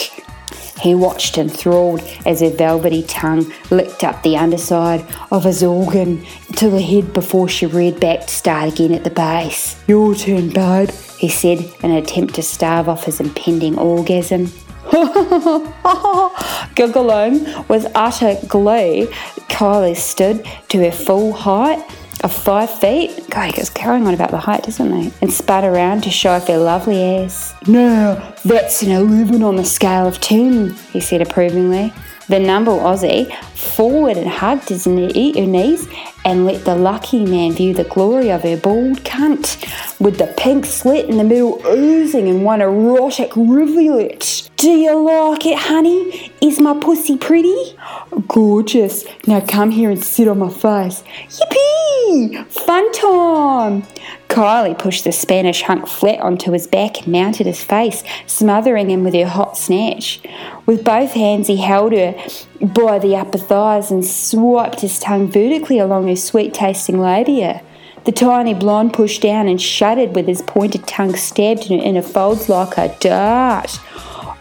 He 0.82 0.96
watched 0.96 1.38
enthralled 1.38 2.02
as 2.26 2.42
her 2.42 2.50
velvety 2.50 3.04
tongue 3.04 3.52
licked 3.70 4.04
up 4.04 4.24
the 4.24 4.38
underside 4.38 5.06
of 5.32 5.44
his 5.44 5.64
organ 5.64 6.26
to 6.56 6.70
the 6.70 6.82
head 6.82 7.14
before 7.14 7.48
she 7.48 7.66
reared 7.66 8.00
back 8.00 8.22
to 8.22 8.28
start 8.28 8.74
again 8.74 8.94
at 8.94 9.04
the 9.04 9.10
base. 9.10 9.82
Your 9.88 10.16
turn, 10.16 10.50
babe, 10.50 10.90
he 11.18 11.30
said 11.30 11.60
in 11.84 11.92
an 11.92 11.98
attempt 11.98 12.36
to 12.36 12.44
starve 12.44 12.90
off 12.90 13.06
his 13.06 13.20
impending 13.20 13.78
orgasm. 13.78 14.52
Giggling 16.76 17.46
with 17.68 17.90
utter 17.96 18.38
glee, 18.48 19.08
Kylie 19.50 19.96
stood 19.96 20.46
to 20.70 20.80
her 20.80 20.92
full 20.92 21.32
height 21.32 21.82
of 22.24 22.34
five 22.34 22.70
feet. 22.80 23.30
God, 23.30 23.48
he 23.48 23.52
goes 23.52 23.70
carrying 23.70 24.08
on 24.08 24.14
about 24.14 24.32
the 24.32 24.38
height, 24.38 24.64
doesn't 24.64 24.94
he? 24.94 25.12
And 25.22 25.32
spun 25.32 25.66
around 25.66 26.04
to 26.04 26.10
show 26.10 26.32
off 26.32 26.48
their 26.48 26.58
lovely 26.58 27.04
ass. 27.04 27.54
Now, 27.68 28.34
that's 28.46 28.82
an 28.82 28.92
11 28.92 29.44
on 29.44 29.58
the 29.58 29.66
scale 29.66 30.08
of 30.08 30.20
10, 30.22 30.74
he 30.92 31.00
said 31.00 31.22
approvingly. 31.22 31.94
The 32.30 32.40
nimble 32.40 32.80
Aussie 32.80 33.36
forward 33.54 34.16
and 34.16 34.30
hugged 34.30 34.70
his 34.70 34.88
knees 34.88 35.88
and 36.24 36.46
let 36.46 36.64
the 36.64 36.74
lucky 36.74 37.26
man 37.26 37.52
view 37.52 37.74
the 37.74 37.84
glory 37.84 38.32
of 38.32 38.44
her 38.44 38.56
bald 38.56 39.04
cunt, 39.04 39.60
with 40.00 40.18
the 40.18 40.34
pink 40.38 40.66
slit 40.66 41.10
in 41.10 41.18
the 41.18 41.24
middle 41.26 41.62
oozing 41.68 42.28
in 42.28 42.44
one 42.44 42.62
erotic 42.62 43.36
rivulet. 43.36 44.50
Do 44.64 44.72
you 44.72 44.96
like 44.96 45.46
it, 45.46 45.58
honey? 45.58 46.32
Is 46.42 46.62
my 46.62 46.74
pussy 46.80 47.18
pretty? 47.18 47.78
Gorgeous. 48.30 49.04
Now 49.28 49.42
come 49.42 49.72
here 49.72 49.92
and 49.92 50.02
sit 50.02 50.26
on 50.30 50.40
my 50.40 50.50
face. 50.50 51.04
Yippee! 51.28 52.48
Fun 52.48 52.90
time! 52.94 53.84
Kylie 54.30 54.80
pushed 54.80 55.04
the 55.04 55.12
Spanish 55.12 55.64
hunk 55.64 55.86
flat 55.86 56.22
onto 56.22 56.54
his 56.54 56.66
back 56.66 57.00
and 57.00 57.12
mounted 57.12 57.46
his 57.46 57.62
face, 57.62 58.06
smothering 58.26 58.90
him 58.90 59.04
with 59.04 59.14
her 59.16 59.28
hot 59.28 59.58
snatch. 59.58 60.22
With 60.66 60.86
both 60.86 61.12
hands, 61.12 61.48
he 61.48 61.58
held 61.58 61.92
her 61.92 62.16
by 62.62 63.00
the 63.00 63.18
upper 63.18 63.40
thighs 63.40 63.92
and 63.92 64.06
swiped 64.06 64.80
his 64.80 64.98
tongue 64.98 65.30
vertically 65.30 65.78
along 65.78 66.08
her 66.08 66.16
sweet 66.16 66.54
tasting 66.54 67.02
labia. 67.02 67.62
The 68.06 68.14
tiny 68.14 68.54
blonde 68.54 68.94
pushed 68.94 69.22
down 69.24 69.50
and 69.50 69.62
shuddered 69.62 70.16
with 70.16 70.28
his 70.28 70.42
pointed 70.42 70.88
tongue 70.88 71.18
stabbed 71.18 71.70
in 71.70 71.80
her 71.80 71.86
inner 71.86 72.02
folds 72.02 72.48
like 72.48 72.78
a 72.78 72.96
dart. 73.02 73.78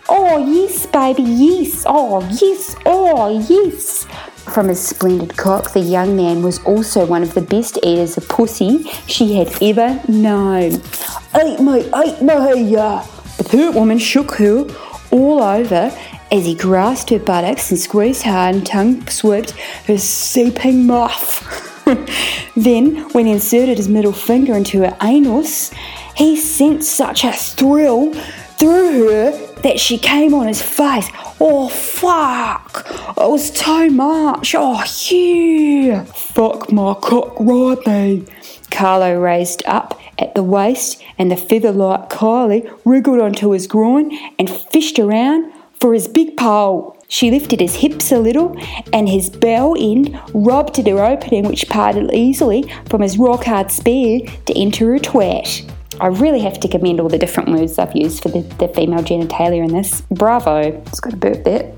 Oh, 0.08 0.38
yes, 0.38 0.86
baby, 0.86 1.22
yes. 1.22 1.84
Oh, 1.86 2.20
yes. 2.40 2.76
Oh, 2.84 3.38
yes. 3.48 4.04
From 4.52 4.68
his 4.68 4.80
splendid 4.84 5.36
cock, 5.36 5.72
the 5.72 5.80
young 5.80 6.16
man 6.16 6.42
was 6.42 6.62
also 6.64 7.06
one 7.06 7.22
of 7.22 7.34
the 7.34 7.40
best 7.40 7.78
eaters 7.84 8.16
of 8.16 8.28
pussy 8.28 8.84
she 9.06 9.36
had 9.36 9.62
ever 9.62 10.00
known. 10.08 10.72
Eat 10.72 11.60
me, 11.60 11.88
eat 12.04 12.20
me, 12.20 12.62
yeah. 12.64 13.06
The 13.38 13.44
poor 13.44 13.72
woman 13.72 13.98
shook 13.98 14.32
her 14.32 14.66
all 15.12 15.42
over 15.42 15.96
as 16.32 16.44
he 16.44 16.54
grasped 16.54 17.10
her 17.10 17.18
buttocks 17.18 17.70
and 17.70 17.78
squeezed 17.78 18.22
hard 18.22 18.56
and 18.56 18.66
tongue 18.66 19.06
swept 19.08 19.52
her 19.86 19.98
seeping 19.98 20.86
muff. 20.86 21.84
then, 22.56 23.08
when 23.10 23.26
he 23.26 23.32
inserted 23.32 23.76
his 23.76 23.88
middle 23.88 24.12
finger 24.12 24.54
into 24.54 24.80
her 24.80 24.96
anus, 25.02 25.70
he 26.16 26.36
sent 26.36 26.82
such 26.84 27.24
a 27.24 27.32
thrill 27.32 28.12
through 28.58 29.08
her 29.08 29.51
that 29.62 29.80
she 29.80 29.98
came 29.98 30.34
on 30.34 30.46
his 30.46 30.62
face. 30.62 31.08
Oh, 31.40 31.68
fuck. 31.68 32.86
It 33.16 33.30
was 33.30 33.50
too 33.50 33.90
much. 33.90 34.54
Oh, 34.56 34.84
yeah. 35.10 36.04
Fuck 36.04 36.72
my 36.72 36.94
cock 36.94 37.40
me. 37.40 38.24
Carlo 38.70 39.20
raised 39.20 39.62
up 39.66 40.00
at 40.18 40.34
the 40.34 40.42
waist, 40.42 41.02
and 41.18 41.30
the 41.30 41.36
feather 41.36 41.72
like 41.72 42.08
Kylie 42.08 42.68
wriggled 42.84 43.20
onto 43.20 43.50
his 43.50 43.66
groin 43.66 44.10
and 44.38 44.48
fished 44.48 44.98
around 44.98 45.52
for 45.78 45.92
his 45.92 46.08
big 46.08 46.36
pole. 46.36 46.96
She 47.08 47.30
lifted 47.30 47.60
his 47.60 47.76
hips 47.76 48.10
a 48.10 48.18
little, 48.18 48.56
and 48.92 49.08
his 49.08 49.28
bell 49.28 49.76
end 49.78 50.18
rubbed 50.32 50.78
at 50.78 50.86
her 50.86 51.04
opening, 51.04 51.46
which 51.46 51.68
parted 51.68 52.10
easily 52.14 52.64
from 52.88 53.02
his 53.02 53.18
rock 53.18 53.44
hard 53.44 53.70
spear 53.70 54.20
to 54.46 54.58
enter 54.58 54.92
her 54.92 54.98
twat. 54.98 55.70
I 56.00 56.06
really 56.06 56.40
have 56.40 56.58
to 56.60 56.68
commend 56.68 57.00
all 57.00 57.08
the 57.08 57.18
different 57.18 57.50
words 57.50 57.78
I've 57.78 57.94
used 57.94 58.22
for 58.22 58.28
the, 58.28 58.40
the 58.58 58.68
female 58.68 59.02
genitalia 59.02 59.64
in 59.64 59.72
this. 59.72 60.02
Bravo. 60.10 60.58
It's 60.86 61.00
got 61.00 61.12
a 61.12 61.16
burp 61.16 61.44
there. 61.44 61.72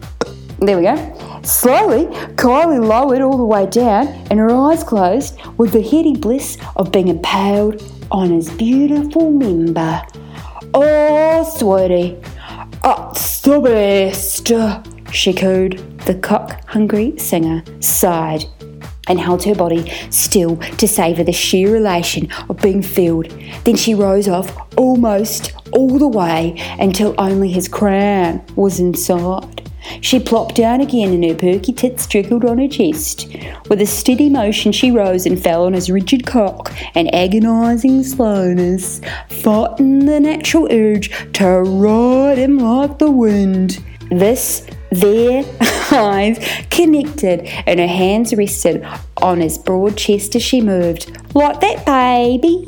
There 0.60 0.78
we 0.78 0.84
go. 0.84 1.40
Slowly, 1.42 2.06
Kylie 2.36 2.84
lowered 2.84 3.20
all 3.20 3.36
the 3.36 3.44
way 3.44 3.66
down 3.66 4.08
and 4.30 4.38
her 4.38 4.50
eyes 4.50 4.82
closed 4.82 5.38
with 5.58 5.72
the 5.72 5.82
heady 5.82 6.14
bliss 6.14 6.56
of 6.76 6.90
being 6.90 7.08
impaled 7.08 7.82
on 8.10 8.30
his 8.30 8.50
beautiful 8.50 9.30
member. 9.30 10.02
Oh, 10.72 11.44
sweetie, 11.56 12.18
oh, 12.82 13.10
it's 13.10 13.40
the 13.42 13.60
best, 13.60 14.50
she 15.12 15.32
cooed. 15.32 16.00
The 16.00 16.14
cock 16.14 16.66
hungry 16.68 17.16
singer 17.18 17.62
sighed 17.80 18.46
and 19.08 19.20
held 19.20 19.44
her 19.44 19.54
body 19.54 19.90
still 20.10 20.56
to 20.56 20.88
savour 20.88 21.24
the 21.24 21.32
sheer 21.32 21.76
elation 21.76 22.28
of 22.48 22.58
being 22.58 22.82
filled. 22.82 23.28
Then 23.64 23.76
she 23.76 23.94
rose 23.94 24.28
off 24.28 24.56
almost 24.76 25.52
all 25.72 25.98
the 25.98 26.08
way 26.08 26.54
until 26.78 27.14
only 27.18 27.50
his 27.50 27.68
crown 27.68 28.44
was 28.56 28.80
inside. 28.80 29.64
She 30.00 30.18
plopped 30.18 30.54
down 30.54 30.80
again 30.80 31.12
and 31.12 31.24
her 31.24 31.34
perky 31.34 31.72
tits 31.72 32.06
trickled 32.06 32.44
on 32.44 32.58
her 32.58 32.68
chest. 32.68 33.28
With 33.68 33.80
a 33.80 33.86
steady 33.86 34.28
motion, 34.28 34.72
she 34.72 34.90
rose 34.90 35.26
and 35.26 35.40
fell 35.40 35.66
on 35.66 35.74
his 35.74 35.90
rigid 35.90 36.26
cock 36.26 36.72
and 36.94 37.14
agonising 37.14 38.02
slowness, 38.02 39.00
fighting 39.28 40.06
the 40.06 40.20
natural 40.20 40.68
urge 40.70 41.10
to 41.34 41.48
ride 41.62 42.38
him 42.38 42.58
like 42.58 42.98
the 42.98 43.10
wind. 43.10 43.82
This 44.10 44.66
their 44.96 45.44
eyes 45.92 46.38
connected 46.70 47.40
and 47.66 47.80
her 47.80 47.86
hands 47.86 48.34
rested 48.34 48.86
on 49.18 49.40
his 49.40 49.58
broad 49.58 49.96
chest 49.96 50.34
as 50.36 50.42
she 50.42 50.60
moved. 50.60 51.10
Like 51.34 51.60
that, 51.60 51.84
baby! 51.86 52.66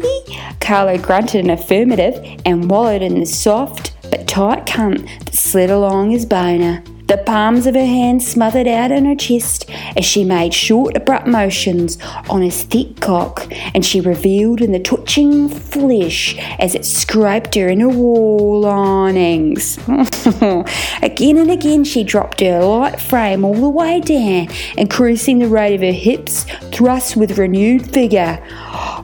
Carlo 0.60 0.98
grunted 0.98 1.44
an 1.44 1.50
affirmative 1.50 2.40
and 2.44 2.70
wallowed 2.70 3.02
in 3.02 3.20
the 3.20 3.26
soft 3.26 3.94
but 4.10 4.28
tight 4.28 4.66
cunt 4.66 5.06
that 5.24 5.34
slid 5.34 5.70
along 5.70 6.10
his 6.10 6.26
boner. 6.26 6.82
The 7.06 7.18
palms 7.18 7.66
of 7.66 7.76
her 7.76 7.84
hands 7.84 8.26
smothered 8.26 8.66
out 8.66 8.90
in 8.90 9.04
her 9.04 9.14
chest 9.14 9.70
as 9.96 10.04
she 10.04 10.24
made 10.24 10.52
short, 10.52 10.96
abrupt 10.96 11.28
motions 11.28 11.98
on 12.28 12.42
his 12.42 12.64
thick 12.64 13.00
cock, 13.00 13.46
and 13.74 13.86
she 13.86 14.00
revealed 14.00 14.60
in 14.60 14.72
the 14.72 14.80
twitching 14.80 15.48
flesh 15.48 16.36
as 16.58 16.74
it 16.74 16.84
scraped 16.84 17.54
her 17.54 17.68
inner 17.68 17.88
wall 17.88 18.60
linings. 18.60 19.78
again 21.00 21.38
and 21.38 21.50
again, 21.50 21.84
she 21.84 22.02
dropped 22.02 22.40
her 22.40 22.60
light 22.64 23.00
frame 23.00 23.44
all 23.44 23.54
the 23.54 23.68
way 23.68 24.00
down, 24.00 24.48
increasing 24.76 25.38
the 25.38 25.48
rate 25.48 25.74
of 25.74 25.82
her 25.82 25.92
hips, 25.92 26.44
thrust 26.72 27.16
with 27.16 27.38
renewed 27.38 27.82
vigour. 27.82 28.42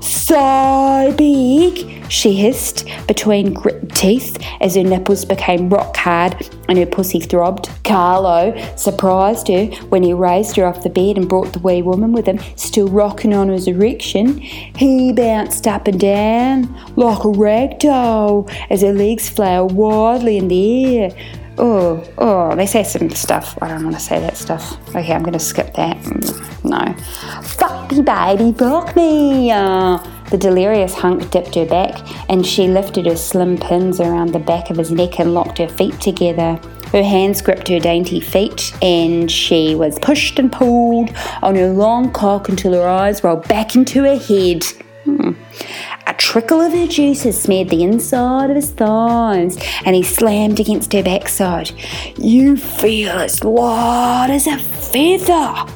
So 0.01 1.15
big, 1.17 2.02
she 2.13 2.35
hissed 2.35 2.87
between 3.07 3.55
grit 3.55 3.91
teeth 3.95 4.37
as 4.61 4.75
her 4.75 4.83
nipples 4.83 5.25
became 5.25 5.71
rock 5.71 5.97
hard 5.97 6.37
and 6.69 6.77
her 6.77 6.85
pussy 6.85 7.19
throbbed. 7.19 7.71
Carlo 7.85 8.55
surprised 8.77 9.49
her 9.49 9.65
when 9.89 10.03
he 10.03 10.13
raised 10.13 10.55
her 10.57 10.67
off 10.67 10.83
the 10.83 10.91
bed 10.91 11.17
and 11.17 11.27
brought 11.27 11.55
the 11.55 11.59
wee 11.61 11.81
woman 11.81 12.13
with 12.13 12.27
him, 12.27 12.39
still 12.57 12.87
rocking 12.89 13.33
on 13.33 13.49
his 13.49 13.67
erection. 13.67 14.39
He 14.39 15.13
bounced 15.15 15.67
up 15.67 15.89
and 15.89 15.99
down 15.99 16.93
like 16.97 17.25
a 17.25 17.31
rag 17.31 17.79
doll 17.79 18.47
as 18.69 18.83
her 18.83 18.93
legs 18.93 19.31
flailed 19.31 19.73
wildly 19.73 20.37
in 20.37 20.49
the 20.49 20.99
air. 20.99 21.41
Oh, 21.57 22.05
oh, 22.19 22.55
they 22.55 22.67
say 22.67 22.83
some 22.83 23.09
stuff. 23.11 23.57
I 23.63 23.69
don't 23.69 23.85
want 23.85 23.97
to 23.97 24.03
say 24.03 24.21
that 24.21 24.37
stuff. 24.37 24.77
Okay, 24.95 25.15
I'm 25.15 25.23
going 25.23 25.33
to 25.33 25.39
skip 25.39 25.75
that. 25.75 25.97
No. 26.63 26.95
Fuck 27.43 27.91
me, 27.91 28.03
baby, 28.03 28.53
fuck 28.53 28.95
me. 28.97 29.51
Uh, 29.51 29.99
the 30.33 30.39
delirious 30.39 30.95
hunk 30.95 31.31
dipped 31.31 31.55
her 31.55 31.67
back, 31.67 31.95
and 32.31 32.45
she 32.45 32.67
lifted 32.67 33.05
her 33.05 33.17
slim 33.17 33.59
pins 33.59 34.01
around 34.01 34.33
the 34.33 34.39
back 34.39 34.71
of 34.71 34.79
his 34.79 34.91
neck 34.91 35.21
and 35.21 35.35
locked 35.35 35.59
her 35.59 35.69
feet 35.69 36.01
together. 36.01 36.59
Her 36.91 37.03
hands 37.03 37.43
gripped 37.43 37.69
her 37.69 37.79
dainty 37.79 38.19
feet, 38.19 38.73
and 38.81 39.31
she 39.31 39.75
was 39.75 39.99
pushed 39.99 40.39
and 40.39 40.51
pulled 40.51 41.11
on 41.43 41.55
her 41.57 41.69
long 41.69 42.11
cock 42.13 42.49
until 42.49 42.73
her 42.73 42.89
eyes 42.89 43.23
rolled 43.23 43.47
back 43.47 43.75
into 43.75 44.05
her 44.05 44.17
head. 44.17 44.65
Hmm. 45.05 45.33
A 46.07 46.15
trickle 46.15 46.63
of 46.63 46.73
her 46.73 46.87
juices 46.87 47.39
smeared 47.39 47.69
the 47.69 47.83
inside 47.83 48.49
of 48.49 48.57
his 48.57 48.71
thighs, 48.71 49.59
and 49.85 49.95
he 49.95 50.03
slammed 50.03 50.61
against 50.61 50.95
her 50.95 51.03
backside. 51.03 51.73
You 52.17 52.57
feel 52.57 53.11
as 53.11 53.45
light 53.45 54.29
as 54.31 54.47
a 54.47 54.57
feather, 54.59 55.71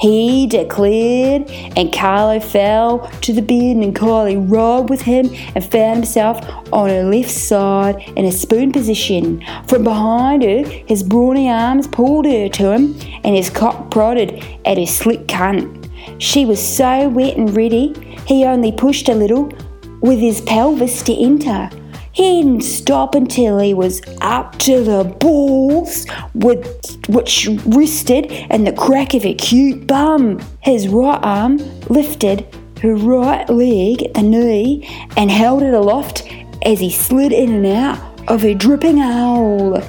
he 0.00 0.46
declared, 0.46 1.50
and 1.76 1.92
Carlo 1.92 2.40
fell 2.40 3.00
to 3.20 3.32
the 3.32 3.42
bed, 3.42 3.76
and 3.76 3.94
Kylie 3.94 4.50
rolled 4.50 4.88
with 4.88 5.02
him 5.02 5.30
and 5.54 5.64
found 5.64 5.96
himself 5.96 6.40
on 6.72 6.88
her 6.88 7.04
left 7.04 7.30
side 7.30 7.96
in 8.16 8.24
a 8.24 8.32
spoon 8.32 8.72
position. 8.72 9.44
From 9.68 9.84
behind 9.84 10.42
her, 10.42 10.62
his 10.86 11.02
brawny 11.02 11.50
arms 11.50 11.86
pulled 11.86 12.24
her 12.24 12.48
to 12.48 12.72
him, 12.72 12.98
and 13.24 13.36
his 13.36 13.50
cock 13.50 13.90
prodded 13.90 14.42
at 14.64 14.78
her 14.78 14.86
slick 14.86 15.26
cunt. 15.26 15.90
She 16.18 16.46
was 16.46 16.60
so 16.66 17.08
wet 17.10 17.36
and 17.36 17.54
ready, 17.54 17.94
he 18.26 18.44
only 18.44 18.72
pushed 18.72 19.08
a 19.10 19.14
little 19.14 19.52
with 20.00 20.18
his 20.18 20.40
pelvis 20.40 21.02
to 21.02 21.14
enter. 21.14 21.68
He 22.12 22.42
didn't 22.42 22.62
stop 22.62 23.14
until 23.14 23.58
he 23.58 23.72
was 23.72 24.02
up 24.20 24.58
to 24.60 24.82
the 24.82 25.04
balls, 25.04 26.06
with, 26.34 26.98
which 27.08 27.48
rested 27.66 28.32
in 28.50 28.64
the 28.64 28.72
crack 28.72 29.14
of 29.14 29.24
a 29.24 29.34
cute 29.34 29.86
bum. 29.86 30.40
His 30.60 30.88
right 30.88 31.20
arm 31.22 31.58
lifted 31.88 32.46
her 32.82 32.94
right 32.94 33.48
leg 33.48 34.02
at 34.02 34.14
the 34.14 34.22
knee 34.22 34.88
and 35.16 35.30
held 35.30 35.62
it 35.62 35.74
aloft 35.74 36.26
as 36.64 36.80
he 36.80 36.90
slid 36.90 37.32
in 37.32 37.64
and 37.64 37.66
out 37.66 38.28
of 38.28 38.42
her 38.42 38.54
dripping 38.54 38.98
hole. 38.98 39.80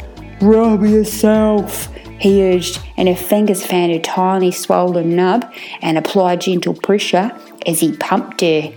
Rub 0.42 0.84
yourself, 0.84 1.88
he 2.20 2.44
urged, 2.44 2.80
and 2.98 3.08
her 3.08 3.16
fingers 3.16 3.66
found 3.66 3.92
her 3.92 4.00
tiny 4.00 4.52
swollen 4.52 5.16
nub 5.16 5.52
and 5.82 5.98
applied 5.98 6.42
gentle 6.42 6.74
pressure 6.74 7.32
as 7.66 7.80
he 7.80 7.96
pumped 7.98 8.42
her. 8.42 8.74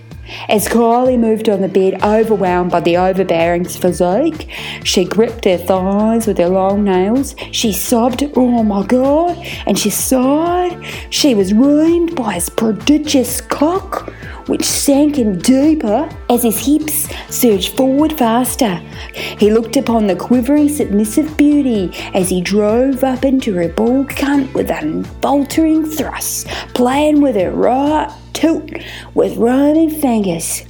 As 0.49 0.67
Kylie 0.67 1.19
moved 1.19 1.49
on 1.49 1.61
the 1.61 1.67
bed, 1.67 2.03
overwhelmed 2.03 2.71
by 2.71 2.79
the 2.79 2.97
overbearing 2.97 3.65
physique, 3.65 4.49
she 4.83 5.05
gripped 5.05 5.45
her 5.45 5.57
thighs 5.57 6.25
with 6.25 6.37
her 6.37 6.49
long 6.49 6.83
nails. 6.83 7.35
She 7.51 7.71
sobbed, 7.71 8.23
Oh 8.35 8.63
my 8.63 8.85
god, 8.85 9.37
and 9.67 9.77
she 9.77 9.89
sighed. 9.89 10.83
She 11.09 11.35
was 11.35 11.53
ruined 11.53 12.15
by 12.15 12.33
his 12.33 12.49
prodigious 12.49 13.41
cock, 13.41 14.09
which 14.47 14.63
sank 14.63 15.17
in 15.17 15.39
deeper 15.39 16.09
as 16.29 16.43
his 16.43 16.65
hips 16.65 17.07
surged 17.29 17.75
forward 17.75 18.13
faster. 18.17 18.75
He 19.13 19.51
looked 19.51 19.77
upon 19.77 20.07
the 20.07 20.15
quivering, 20.15 20.69
submissive 20.69 21.37
beauty 21.37 21.91
as 22.13 22.29
he 22.29 22.41
drove 22.41 23.03
up 23.03 23.25
into 23.25 23.53
her 23.53 23.69
bald 23.69 24.09
cunt 24.09 24.53
with 24.53 24.69
unfaltering 24.69 25.85
thrusts, 25.85 26.45
playing 26.73 27.21
with 27.21 27.35
her 27.35 27.51
right 27.51 28.11
tilt 28.35 28.69
with 29.15 29.37
roaming 29.37 29.89
fingers. 29.89 30.63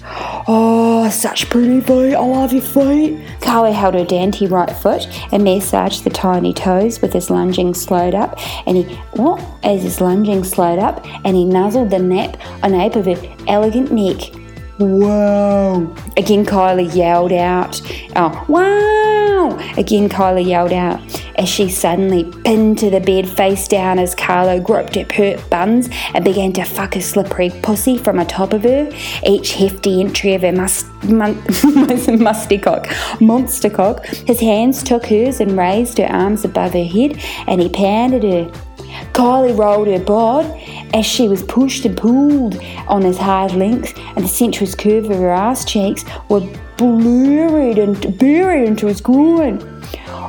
Oh, 0.48 1.10
such 1.12 1.50
pretty 1.50 1.82
feet. 1.82 2.16
I 2.16 2.20
love 2.20 2.54
your 2.54 2.62
feet. 2.62 3.20
Carly 3.42 3.74
held 3.74 3.96
her 3.96 4.06
dainty 4.06 4.48
right 4.48 4.72
foot 4.72 5.08
and 5.34 5.44
massaged 5.44 6.04
the 6.04 6.10
tiny 6.10 6.54
toes 6.54 7.02
with 7.02 7.12
his 7.12 7.30
lunging 7.30 7.74
slowed 7.74 8.16
up 8.16 8.40
and 8.66 8.78
he 8.78 8.84
what 9.14 9.44
as 9.64 9.84
his 9.84 10.00
lunging 10.00 10.44
slowed 10.44 10.80
up 10.80 11.06
and 11.26 11.36
he 11.36 11.44
nuzzled 11.44 11.90
the 11.90 12.00
nap 12.00 12.40
a 12.64 12.70
nape 12.70 12.96
of 12.96 13.06
her 13.06 13.36
elegant 13.48 13.92
neck. 13.92 14.45
Wow. 14.78 15.96
Again 16.18 16.46
Kylie 16.46 16.94
yelled 16.94 17.32
out. 17.32 17.82
Oh, 18.16 18.46
wow. 18.50 19.58
Again 19.78 20.10
Kylie 20.10 20.46
yelled 20.46 20.74
out 20.74 21.00
as 21.38 21.48
she 21.48 21.70
suddenly 21.70 22.26
pinned 22.44 22.78
to 22.80 22.90
the 22.90 23.00
bed 23.00 23.28
face 23.28 23.68
down 23.68 24.00
as 24.00 24.16
Carlo 24.16 24.60
groped 24.60 24.98
at 24.98 25.12
her 25.14 25.38
buns 25.50 25.90
and 26.14 26.26
began 26.26 26.52
to 26.54 26.64
fuck 26.66 26.96
a 26.96 27.02
slippery 27.02 27.52
pussy 27.62 27.98
from 27.98 28.20
atop 28.20 28.54
of 28.54 28.64
her, 28.64 28.92
each 29.26 29.54
hefty 29.54 30.02
entry 30.02 30.34
of 30.34 30.42
her 30.42 30.52
must, 30.52 30.86
musty 31.04 32.58
cock, 32.58 32.88
monster 33.22 33.70
cock. 33.70 34.06
His 34.06 34.40
hands 34.40 34.84
took 34.84 35.06
hers 35.06 35.40
and 35.40 35.58
raised 35.58 35.98
her 36.00 36.08
arms 36.08 36.44
above 36.44 36.74
her 36.74 36.84
head, 36.84 37.22
and 37.48 37.62
he 37.62 37.70
pounded 37.70 38.24
her. 38.24 38.75
Kylie 39.16 39.58
rolled 39.58 39.88
her 39.88 39.98
bod 39.98 40.46
as 40.94 41.06
she 41.06 41.30
was 41.30 41.42
pushed 41.42 41.86
and 41.86 41.96
pulled 41.96 42.62
on 42.90 43.02
his 43.02 43.18
hard 43.18 43.54
links, 43.54 43.94
and 43.98 44.26
the 44.26 44.28
sensuous 44.28 44.76
curve 44.76 45.10
of 45.10 45.18
her 45.18 45.30
ass 45.30 45.64
cheeks 45.64 46.04
were 46.28 46.42
blurred 46.76 47.78
and 47.78 48.18
buried 48.20 48.68
into 48.68 48.88
his 48.88 49.00
groin. 49.00 49.58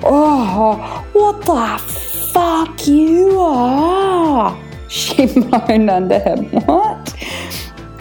Oh, 0.04 1.04
what 1.14 1.44
the 1.44 1.82
fuck 2.32 2.86
you 2.86 3.40
are? 3.40 4.56
She 4.88 5.26
moaned 5.26 5.90
under 5.90 6.20
him. 6.20 6.44
What? 6.64 7.12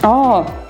Oh, 0.04 0.65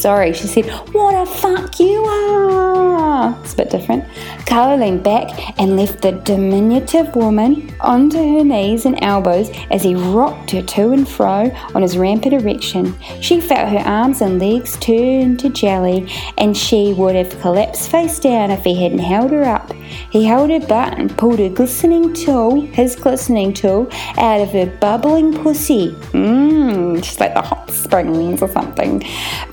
sorry. 0.00 0.32
She 0.32 0.46
said, 0.46 0.66
What 0.92 1.14
a 1.14 1.26
fuck 1.26 1.78
you 1.78 2.02
are. 2.04 3.38
It's 3.42 3.52
a 3.52 3.56
bit 3.56 3.70
different. 3.70 4.04
Carla 4.46 4.82
leaned 4.82 5.04
back 5.04 5.58
and 5.60 5.76
left 5.76 6.02
the 6.02 6.12
diminutive 6.12 7.14
woman 7.14 7.72
onto 7.80 8.18
her 8.18 8.44
knees 8.44 8.86
and 8.86 8.98
elbows 9.02 9.50
as 9.70 9.82
he 9.82 9.94
rocked 9.94 10.50
her 10.50 10.62
to 10.62 10.92
and 10.92 11.08
fro 11.08 11.50
on 11.74 11.82
his 11.82 11.96
rampant 11.96 12.34
erection. 12.34 12.94
She 13.20 13.40
felt 13.40 13.68
her 13.68 13.78
arms 13.78 14.22
and 14.22 14.40
legs 14.40 14.76
turn 14.78 15.36
to 15.38 15.50
jelly, 15.50 16.10
and 16.38 16.56
she 16.56 16.92
would 16.94 17.14
have 17.14 17.38
collapsed 17.40 17.90
face 17.90 18.18
down 18.18 18.50
if 18.50 18.64
he 18.64 18.82
hadn't 18.82 18.98
held 18.98 19.30
her 19.30 19.44
up. 19.44 19.72
He 20.10 20.24
held 20.24 20.50
her 20.50 20.60
butt 20.60 20.98
and 20.98 21.16
pulled 21.16 21.38
her 21.38 21.48
glistening 21.48 22.14
tool, 22.14 22.60
his 22.60 22.96
glistening 22.96 23.52
tool, 23.52 23.88
out 24.18 24.40
of 24.40 24.50
her 24.50 24.66
bubbling 24.66 25.32
pussy. 25.42 25.92
Mmm, 26.12 27.02
just 27.02 27.20
like 27.20 27.34
the 27.34 27.42
hot 27.42 27.59
springs 27.70 28.42
or 28.42 28.48
something. 28.48 29.02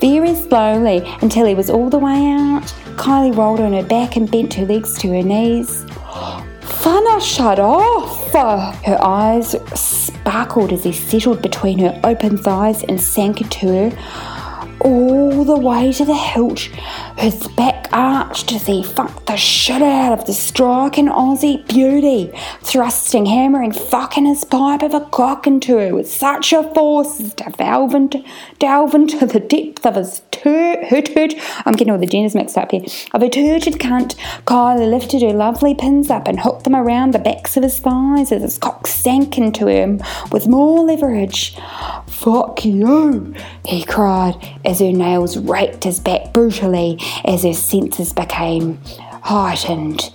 Very 0.00 0.34
slowly 0.34 1.02
until 1.22 1.46
he 1.46 1.54
was 1.54 1.70
all 1.70 1.90
the 1.90 1.98
way 1.98 2.26
out. 2.30 2.64
Kylie 2.96 3.36
rolled 3.36 3.60
on 3.60 3.72
her 3.72 3.82
back 3.82 4.16
and 4.16 4.30
bent 4.30 4.54
her 4.54 4.66
legs 4.66 4.98
to 4.98 5.08
her 5.08 5.22
knees. 5.22 5.84
Fana, 6.60 7.20
shut 7.20 7.58
off! 7.58 8.32
Her 8.84 8.98
eyes 9.02 9.56
sparkled 9.74 10.72
as 10.72 10.84
he 10.84 10.92
settled 10.92 11.42
between 11.42 11.78
her 11.80 11.98
open 12.04 12.38
thighs 12.38 12.84
and 12.84 13.00
sank 13.00 13.40
into 13.40 13.66
her 13.68 14.68
all 14.80 15.44
the 15.44 15.56
way 15.56 15.92
to 15.92 16.04
the 16.04 16.14
hilt. 16.14 16.60
His 17.18 17.46
back 17.56 17.77
arched 17.98 18.52
as 18.52 18.64
he 18.66 18.80
fucked 18.80 19.26
the 19.26 19.36
shit 19.36 19.82
out 19.82 20.12
of 20.12 20.24
the 20.26 20.32
striking 20.32 21.08
Aussie 21.08 21.66
beauty, 21.66 22.30
thrusting, 22.60 23.26
hammering, 23.26 23.72
fucking 23.72 24.24
his 24.24 24.44
pipe 24.44 24.82
of 24.82 24.94
a 24.94 25.00
cock 25.06 25.48
into 25.48 25.78
her 25.78 25.92
with 25.92 26.08
such 26.08 26.52
a 26.52 26.62
force 26.74 27.18
as 27.18 27.34
to 27.34 27.50
delve 27.58 27.96
into, 27.96 28.22
delve 28.60 28.94
into 28.94 29.26
the 29.26 29.40
depth 29.40 29.84
of 29.84 29.96
his 29.96 30.22
tur- 30.30 30.84
her. 30.84 31.28
I'm 31.66 31.74
getting 31.74 31.90
all 31.90 31.98
the 31.98 32.06
genders 32.06 32.34
mixed 32.34 32.56
up 32.56 32.70
here. 32.70 32.84
Of 33.12 33.22
a 33.22 33.28
turgid 33.28 33.74
cunt, 33.74 34.14
Kylie 34.44 34.88
lifted 34.88 35.22
her 35.22 35.32
lovely 35.32 35.74
pins 35.74 36.10
up 36.10 36.28
and 36.28 36.38
hooked 36.38 36.64
them 36.64 36.76
around 36.76 37.12
the 37.12 37.18
backs 37.18 37.56
of 37.56 37.62
his 37.62 37.78
thighs 37.78 38.32
as 38.32 38.42
his 38.42 38.58
cock 38.58 38.86
sank 38.86 39.38
into 39.38 39.66
him 39.66 40.00
with 40.30 40.46
more 40.46 40.84
leverage. 40.84 41.56
Fuck 42.06 42.64
you, 42.64 43.34
he 43.64 43.84
cried 43.84 44.36
as 44.64 44.80
her 44.80 44.92
nails 44.92 45.36
raked 45.36 45.84
his 45.84 46.00
back 46.00 46.32
brutally 46.32 46.98
as 47.24 47.42
her 47.42 47.54
senses 47.88 48.12
became 48.12 48.78
heightened. 49.22 50.10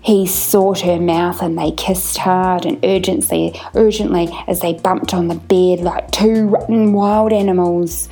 He 0.00 0.26
sought 0.26 0.80
her 0.80 0.98
mouth 0.98 1.42
and 1.42 1.58
they 1.58 1.72
kissed 1.72 2.16
hard 2.16 2.64
and 2.64 2.82
urgently, 2.84 3.60
urgently 3.74 4.28
as 4.46 4.60
they 4.60 4.74
bumped 4.74 5.12
on 5.12 5.28
the 5.28 5.34
bed 5.34 5.80
like 5.80 6.10
two 6.10 6.46
rotten 6.46 6.92
wild 6.92 7.32
animals. 7.32 8.08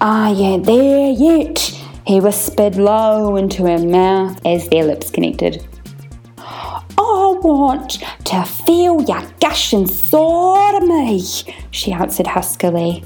Ah, 0.00 0.28
Are 0.28 0.34
you 0.34 0.62
there 0.62 1.10
yet? 1.10 1.58
He 2.06 2.20
whispered 2.20 2.76
low 2.76 3.36
into 3.36 3.64
her 3.64 3.78
mouth 3.78 4.38
as 4.44 4.68
their 4.68 4.84
lips 4.84 5.10
connected. 5.10 5.66
I 6.36 7.38
want 7.42 8.02
to 8.24 8.44
feel 8.44 9.00
your 9.02 9.22
gush 9.40 9.72
inside 9.72 10.76
of 10.76 10.82
me, 10.82 11.22
she 11.70 11.92
answered 11.92 12.26
huskily. 12.26 13.04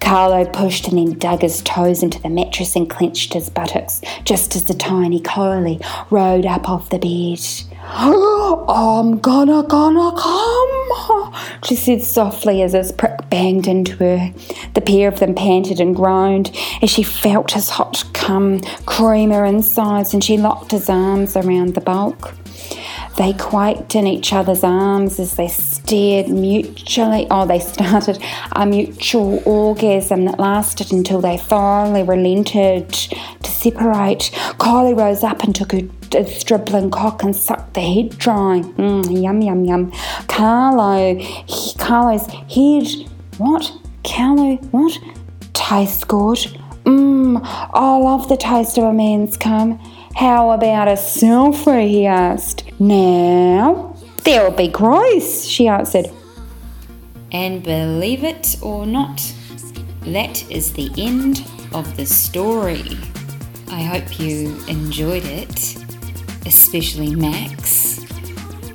Carlo 0.00 0.44
pushed 0.44 0.88
and 0.88 0.98
then 0.98 1.18
dug 1.18 1.42
his 1.42 1.62
toes 1.62 2.02
into 2.02 2.20
the 2.20 2.28
mattress 2.28 2.76
and 2.76 2.88
clenched 2.88 3.34
his 3.34 3.50
buttocks 3.50 4.00
just 4.24 4.56
as 4.56 4.66
the 4.66 4.74
tiny 4.74 5.20
Kylie 5.20 5.84
rode 6.10 6.46
up 6.46 6.68
off 6.68 6.90
the 6.90 6.98
bed. 6.98 7.40
I'm 7.90 9.18
gonna, 9.18 9.62
gonna 9.62 10.12
come, 10.18 11.34
she 11.64 11.74
said 11.74 12.02
softly 12.02 12.62
as 12.62 12.72
his 12.72 12.92
prick 12.92 13.28
banged 13.30 13.66
into 13.66 13.96
her. 13.96 14.32
The 14.74 14.80
pair 14.80 15.08
of 15.08 15.20
them 15.20 15.34
panted 15.34 15.80
and 15.80 15.96
groaned 15.96 16.54
as 16.82 16.90
she 16.90 17.02
felt 17.02 17.52
his 17.52 17.70
hot 17.70 18.04
cum 18.12 18.60
cream 18.86 19.30
her 19.30 19.44
insides 19.44 20.12
and 20.12 20.22
she 20.22 20.36
locked 20.36 20.72
his 20.72 20.88
arms 20.90 21.36
around 21.36 21.74
the 21.74 21.80
bulk. 21.80 22.34
They 23.18 23.32
quaked 23.32 23.96
in 23.96 24.06
each 24.06 24.32
other's 24.32 24.62
arms 24.62 25.18
as 25.18 25.34
they 25.34 25.48
stared 25.48 26.28
mutually. 26.28 27.26
Oh, 27.32 27.46
they 27.46 27.58
started 27.58 28.22
a 28.52 28.64
mutual 28.64 29.42
orgasm 29.44 30.24
that 30.26 30.38
lasted 30.38 30.92
until 30.92 31.20
they 31.20 31.36
finally 31.36 32.04
relented 32.04 32.90
to 32.90 33.50
separate. 33.50 34.30
Kylie 34.60 34.96
rose 34.96 35.24
up 35.24 35.42
and 35.42 35.52
took 35.52 35.72
her 35.72 35.80
dribbling 36.44 36.92
cock 36.92 37.24
and 37.24 37.34
sucked 37.34 37.74
the 37.74 37.80
head 37.80 38.16
dry. 38.18 38.62
Mm, 38.76 39.20
yum, 39.20 39.42
yum, 39.42 39.64
yum. 39.64 39.92
Carlo, 40.28 41.16
he, 41.16 41.74
Carlo's 41.76 42.26
head, 42.26 43.10
what? 43.38 43.72
Carlo, 44.04 44.58
what? 44.70 44.96
Tastes 45.54 46.04
good. 46.04 46.38
Mmm, 46.84 47.40
I 47.42 47.98
love 47.98 48.28
the 48.28 48.36
taste 48.36 48.78
of 48.78 48.84
a 48.84 48.92
man's 48.92 49.36
cum. 49.36 49.80
How 50.18 50.50
about 50.50 50.88
a 50.88 50.94
selfie? 50.94 51.88
he 51.88 52.04
asked. 52.04 52.64
Now, 52.80 53.94
there'll 54.24 54.50
be 54.50 54.66
gross, 54.66 55.44
she 55.44 55.68
answered. 55.68 56.06
And 57.30 57.62
believe 57.62 58.24
it 58.24 58.56
or 58.60 58.84
not, 58.84 59.22
that 60.00 60.50
is 60.50 60.72
the 60.72 60.90
end 60.98 61.46
of 61.72 61.96
the 61.96 62.04
story. 62.04 62.98
I 63.68 63.80
hope 63.80 64.18
you 64.18 64.60
enjoyed 64.66 65.24
it, 65.24 65.76
especially 66.46 67.14
Max. 67.14 68.04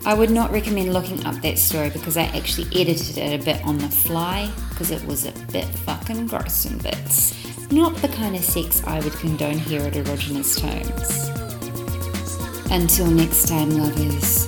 I 0.06 0.13
would 0.13 0.32
not 0.32 0.49
recommend 0.49 0.93
looking 0.93 1.25
up 1.25 1.36
that 1.41 1.60
story 1.60 1.89
because 1.89 2.15
I 2.15 2.23
actually 2.23 2.67
edited 2.79 3.17
it 3.17 3.41
a 3.41 3.43
bit 3.43 3.62
on 3.65 3.79
the 3.79 3.89
fly 3.89 4.49
because 4.69 4.91
it 4.91 5.06
was 5.06 5.25
a 5.25 5.34
bit 5.51 5.65
fucking 5.65 6.27
gross 6.27 6.63
in 6.63 6.77
bits. 6.77 7.34
Not 7.69 7.97
the 7.97 8.08
kind 8.08 8.34
of 8.38 8.45
sex 8.45 8.82
I 8.86 9.01
would 9.01 9.13
condone 9.13 9.58
here 9.58 9.82
at 9.82 9.93
Erogenous 9.93 10.58
Tonez. 10.58 11.33
Until 12.74 13.06
next 13.06 13.48
time, 13.48 13.70
lovers. 13.78 14.48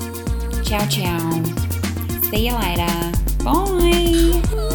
Ciao, 0.67 0.87
ciao. 0.87 1.43
See 2.31 2.47
you 2.47 2.55
later. 2.55 3.11
Bye. 3.43 4.74